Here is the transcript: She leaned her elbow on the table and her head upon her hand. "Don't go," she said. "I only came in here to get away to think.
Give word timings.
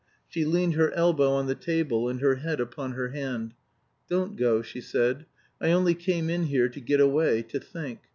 She 0.27 0.45
leaned 0.45 0.73
her 0.73 0.91
elbow 0.93 1.29
on 1.33 1.45
the 1.45 1.53
table 1.53 2.09
and 2.09 2.21
her 2.21 2.37
head 2.37 2.59
upon 2.59 2.93
her 2.93 3.09
hand. 3.09 3.53
"Don't 4.09 4.35
go," 4.35 4.63
she 4.63 4.81
said. 4.81 5.27
"I 5.61 5.71
only 5.73 5.93
came 5.93 6.27
in 6.27 6.45
here 6.45 6.69
to 6.69 6.79
get 6.81 6.99
away 6.99 7.43
to 7.43 7.59
think. 7.59 7.99